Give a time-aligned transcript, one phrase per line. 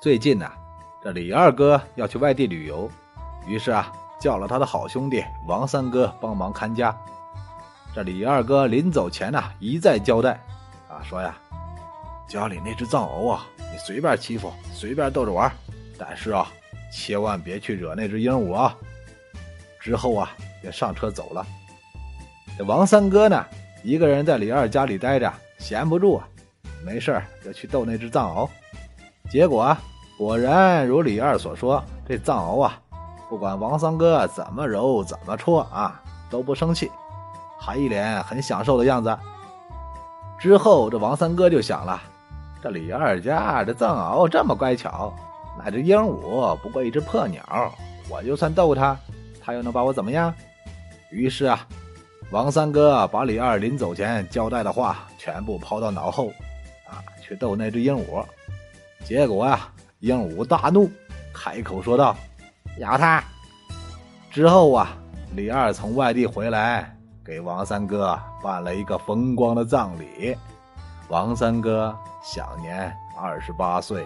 [0.00, 0.50] 最近呢，
[1.04, 2.90] 这李二哥要去外地旅游，
[3.46, 6.96] 于是啊，叫了他的好兄弟王三哥帮忙看家。
[7.94, 10.40] 这李二哥临走前呢，一再交代，
[10.88, 11.36] 啊，说呀，
[12.26, 15.52] 家里那只藏獒啊，你随便欺负，随便逗着玩，
[15.98, 16.50] 但是啊，
[16.90, 18.74] 千万别去惹那只鹦鹉啊。
[19.78, 20.30] 之后啊，
[20.62, 21.46] 便上车走了。
[22.56, 23.44] 这王三哥呢，
[23.84, 26.26] 一个人在李二家里待着，闲不住啊，
[26.82, 28.48] 没事就去逗那只藏獒。
[29.30, 29.80] 结果啊，
[30.18, 32.80] 果然如李二所说，这藏獒啊，
[33.28, 36.90] 不管王三哥怎么揉怎么戳啊，都不生气。
[37.56, 39.16] 还一脸很享受的样子。
[40.40, 42.02] 之后，这王三哥就想了：
[42.60, 45.14] 这李二家这藏獒这么乖巧，
[45.62, 47.72] 那只鹦鹉不过一只破鸟，
[48.08, 48.98] 我就算逗它，
[49.40, 50.34] 它又能把我怎么样？
[51.10, 51.64] 于是啊，
[52.32, 56.30] 王三哥把李二临走前交代的话全部抛到脑后，
[56.88, 58.24] 啊，去逗那只鹦鹉。
[59.04, 60.90] 结果啊，鹦鹉大怒，
[61.34, 62.16] 开口说道
[62.78, 63.22] ：“咬他！”
[64.30, 64.96] 之后啊，
[65.34, 66.96] 李二从外地回来。
[67.22, 70.36] 给王三哥办了一个风光的葬礼，
[71.08, 74.04] 王三哥享年二十八岁。